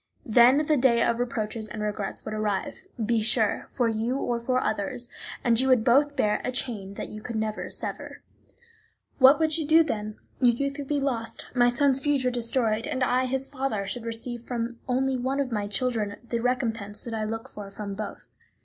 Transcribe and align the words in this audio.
Then 0.25 0.65
the 0.65 0.77
day 0.77 1.03
of 1.03 1.19
reproaches 1.19 1.67
and 1.67 1.83
regrets 1.83 2.25
would 2.25 2.33
arrive, 2.33 2.85
be 3.05 3.21
sure, 3.21 3.67
for 3.69 3.87
you 3.87 4.17
or 4.17 4.39
for 4.39 4.59
others, 4.59 5.09
and 5.43 5.59
you 5.59 5.67
would 5.67 5.83
both 5.83 6.15
bear 6.15 6.41
a 6.43 6.51
chain 6.51 6.95
that 6.95 7.09
you 7.09 7.21
could 7.21 7.35
not 7.35 7.53
sever. 7.69 8.23
What 9.19 9.37
would 9.37 9.59
you 9.59 9.67
do 9.67 9.83
then? 9.83 10.17
Your 10.39 10.55
youth 10.55 10.79
would 10.79 10.87
be 10.87 10.99
lost, 10.99 11.45
my 11.53 11.69
son's 11.69 11.99
future 11.99 12.31
destroyed; 12.31 12.87
and 12.87 13.03
I, 13.03 13.25
his 13.25 13.45
father, 13.47 13.85
should 13.85 14.05
receive 14.07 14.47
from 14.47 14.79
only 14.87 15.17
one 15.17 15.39
of 15.39 15.51
my 15.51 15.67
children 15.67 16.15
the 16.27 16.39
recompense 16.39 17.03
that 17.03 17.13
I 17.13 17.23
look 17.25 17.47
for 17.47 17.69
from 17.69 17.93
both. 17.93 18.31